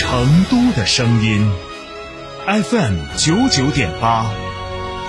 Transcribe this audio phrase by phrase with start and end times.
[0.00, 1.46] 成都的声音
[2.46, 4.24] ，FM 九九点八，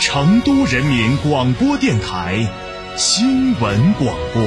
[0.01, 2.45] 成都人民广播电台
[2.97, 4.43] 新闻广播。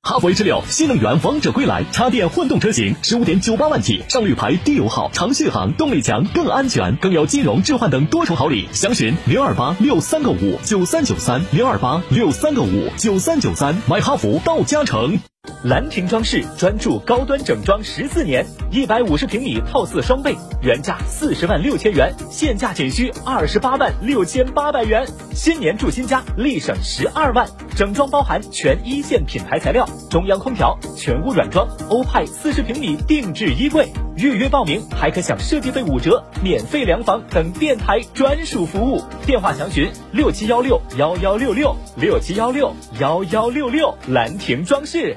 [0.00, 8.66] 哈弗 H 六新能源王者归来，插电混动车型十五点九八万起，上绿牌，低油耗，长续航，动力强，更安全，更有金融置换等多重好礼。
[8.72, 15.18] 详询零二八六三个五九三九三零二八六三个五九三九三，买哈弗到嘉诚。
[15.64, 25.06] 兰亭装饰专注高端整装十四年，一百五十平米套四双倍，原价四十万六千元，现价仅需二十八万六千八百元。
[25.32, 27.48] 新年住新家，立省十二万。
[27.74, 33.88] 整装包含全一线品牌材料，中央空调，全屋软装，欧派四十平米定制衣柜。
[34.16, 39.02] 预约报名还可享设计费五折、免费量房等电台专属服务。
[39.26, 43.94] 电话详询六七幺六幺幺六六六七幺六幺幺六六。
[44.08, 45.16] 兰亭装饰。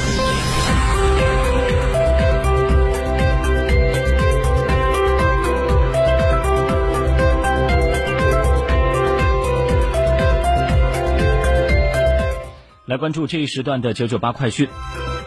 [12.91, 14.67] 来关注这一时段的九九八快讯。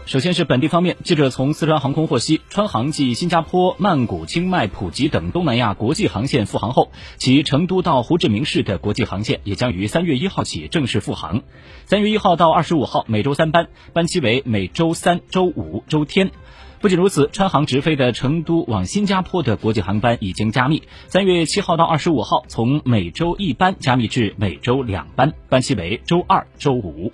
[0.05, 11.41] 首先是本地方面，记者从四川航空获悉，川航继新加坡、曼谷、清迈、普吉等东南亚国际航线复航后，其成都到胡志明市的国际航线也将于三月一号起正式复航。
[11.87, 16.33] 三月一号到二十五号每周三班，班期为每周三、周五、周天。
[16.83, 27.11] 不仅如此，川航直飞的成都往新加坡的国际航班已经加密，三月七号到二十五号从每周一班加密至每周两班，班期为周二、周五。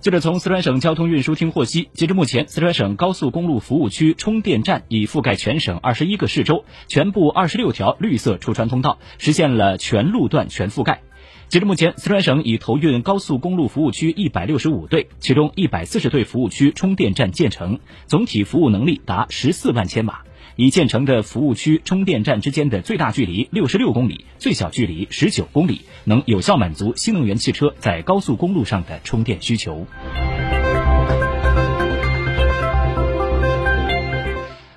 [0.00, 11.02] 记者从四川省交通运输厅获悉，截至目前，四川省高速公路服务区充电站已覆盖全省二十一个市州，全部二十六条绿色出川通道，实现了全路段全覆盖。
[11.48, 20.24] 截至目前，四川省已投运高速公路服务区一百六十五对，其中一百四十对服务区充电站建成，总体服务能力达十四万千瓦。
[20.58, 29.86] 已建成的服务区充电站之间的最大距离六十六公里，最小距离十九公里，能有效满足新能源汽车在高速公路上的充电需求。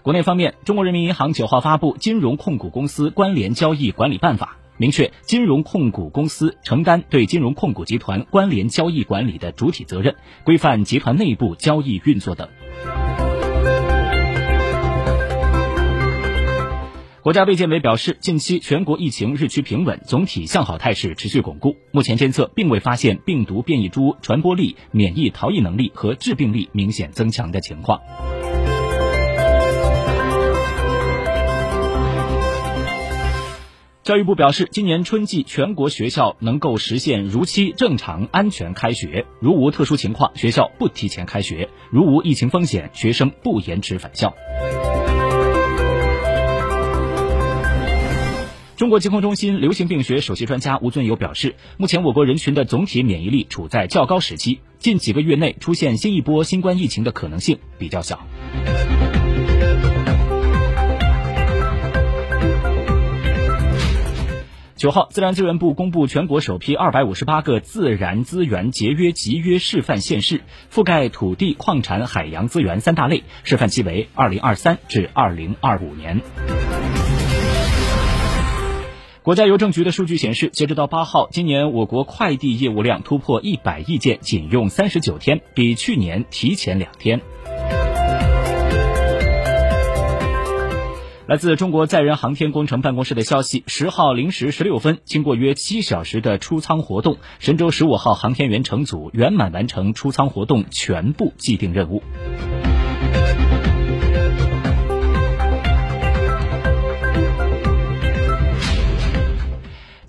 [0.03, 12.48] 国内方面，中国人民银行九号发布《金融控股公司关联交易管理办法》，明确金融控股公司承担对金融控股集团关联交易管理的主体责任，规范集团内部交易运作等。
[17.24, 21.78] 国家卫健委表示，近期全国疫情日趋平稳，总体向好态势持续巩固。
[21.92, 28.02] 目前监测并未发现病毒变异株传播力、免疫逃逸能力和致病力明显增强的情况。
[34.02, 44.34] 教育部表示，今年春季全国学校能够实现如期、正常、安全开学，如无特殊情况，学校不提前开学；如无疫情风险，学生不延迟返校。
[48.81, 58.19] 中国疾控中心流行病学首席专家吴尊友表示，目前我国人群的总体免疫力处在较高时期，近几个月内出现新一波新冠疫情的可能性比较小。
[64.75, 70.42] 九号，自然资源部公布全国首批二百五十八个自然资源节约集约示范县市，
[70.74, 76.19] 覆盖土地、矿产、海洋资源三大类，示范期为二零二三至二零二五年。
[79.23, 87.21] 国家邮政局的数据显示，截止到八号，今年我国快递业务量突破一百亿件，仅用三十九天，比去年提前两天。
[91.27, 102.01] 来自中国载人航天工程办公室的消息，十号零时十六分，经过约七小时的出舱活动，神舟十五号航天员乘组圆满完成出舱活动全部既定任务。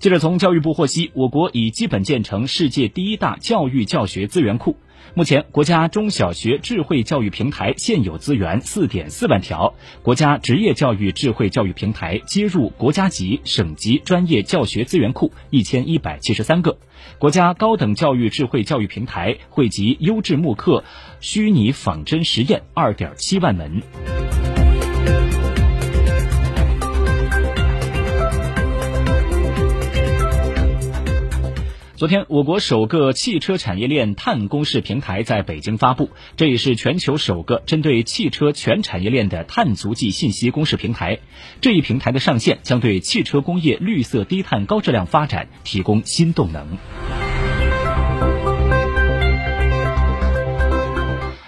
[0.03, 4.75] 记者从教育部获悉，我国已基本建成世界第一大教育教学资源库。
[5.13, 16.77] 目前，国家中小学智慧教育平台现有资源四点四万条，国家职业教育智慧教育平台接入国家级、省级专业教学资源库一千一百七十三个，
[17.17, 20.83] 国家高等教育智慧教育平台汇集优质慕课、
[21.21, 23.81] 虚拟仿真实验二点七万门。
[32.03, 41.19] 昨天，我国首个汽车产业链碳公示平台在北京发布，这也是全球首个针对汽车全产业链的碳足迹信息公示平台。
[41.61, 46.77] 这一平台的上线将对汽车工业绿色低碳高质量发展提供新动能。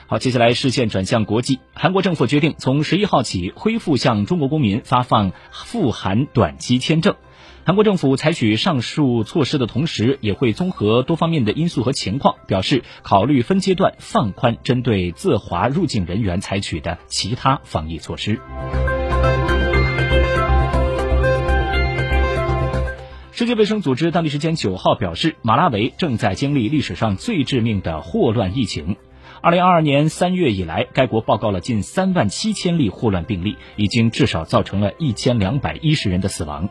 [0.07, 7.13] 好，接下来视线转向国际，韩国政府决定从十一号起恢复向中国公民发放赴韩短期签证。
[7.65, 18.39] 韩国政府采取上述措施的同时，也会综合多方面的因素和情况，表示考虑分阶段放宽针对自华入境人员采取的其他防疫措施。
[23.31, 28.95] 世界卫生组织当地时间九号表示，马拉维正在经历历史上最致命的霍乱疫情。
[29.41, 36.69] 二零二二年三月以来，该国报告了近三万七千例霍乱病例，已经至少造成了一千两百一十人的死亡。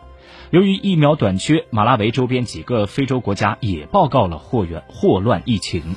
[0.50, 5.94] 由于疫苗短缺，马拉维周边几个非洲国家也报告了霍源霍乱疫情。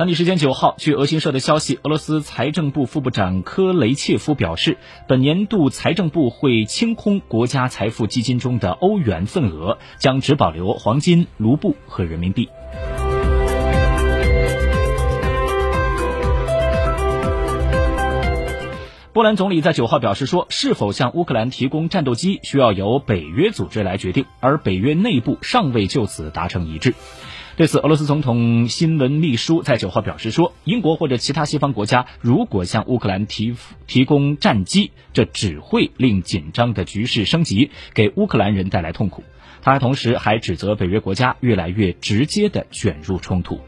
[0.00, 12.48] 当地时间九号，据俄新社的消息，俄罗斯财政部副部长科雷切夫表示，本年度财政部会清空国家财富基金中的欧元份额，将只保留黄金、卢布和人民币。
[19.12, 26.94] 波兰总理在九号表示说，是否向乌克兰提供战斗机需要由北约组织来决定，而北约内部尚未就此达成一致。
[27.56, 33.54] 对此，俄罗斯总统新闻秘书在九号表示说，英国或者其他西方国家如果向乌克兰提
[33.86, 39.24] 提供战机，这只会令紧张的局势升级，给乌克兰人带来痛苦。
[39.62, 43.60] 他同时还指责北约国家越来越直接的卷入冲突。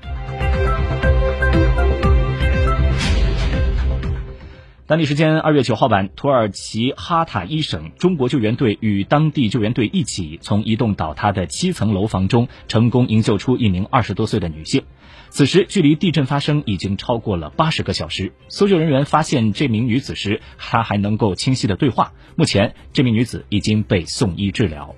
[4.92, 14.82] 当地时间二月九号晚，土耳其哈塔伊省中国救援队与当地救援队一起，从一栋倒塌的七层楼房中成功营救出一名二十多岁的女性。
[15.30, 18.34] 此时距离地震发生已经超过了八十个小时。
[18.48, 22.12] 搜救人员发现这名女子时，她还能够清晰的对话。
[22.36, 24.94] 目前，这名女子已经被送医治疗。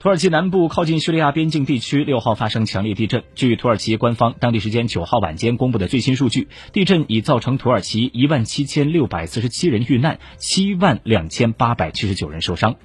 [0.00, 3.22] 土耳其南部靠近叙利亚边境地区六号发生强烈地震。
[3.34, 12.76] 据土耳其官方当地时间九号晚间公布的最新数据，地震已造成土耳其一万七千六百四十七人遇难，七万两千八百七十九人受伤。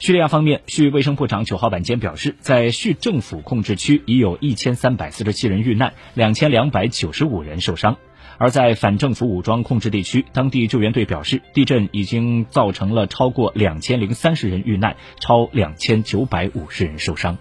[0.00, 7.96] 叙利亚方面，叙卫生部长九号晚间表示，在叙政府控制区已有一千三百四十七人遇难，两千两百九十五人受伤。
[8.38, 17.36] 而在反政府武装控制地区，当地救援队表示，地震已经造成了超过两千零三十人遇难，超两千九百五十人受伤。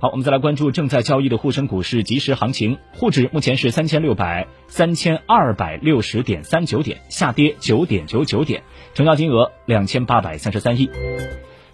[0.00, 8.62] 好，我们再来关注正在交易的沪深股市即时行情，沪指目前是三千六百三千二百六十点三九点，下跌九点九九点，
[8.94, 10.88] 成交金额两千八百三十三亿。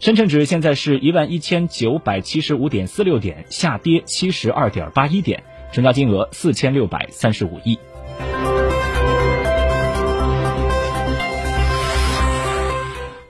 [0.05, 5.43] 深成指现在是一万一千九百七十五点四六点，下跌七十二点八一点，
[5.73, 7.79] 成交金额四千六百三十五亿。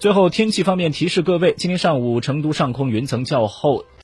[0.01, 3.85] 最后，天气方面提示各位，今天上午成都上空云层较厚。